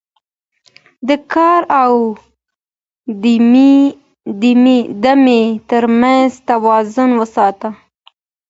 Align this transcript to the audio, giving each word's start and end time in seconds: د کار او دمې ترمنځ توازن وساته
د 1.07 1.09
کار 1.33 1.61
او 1.81 1.93
دمې 5.05 5.41
ترمنځ 5.69 6.29
توازن 6.49 7.09
وساته 7.21 7.69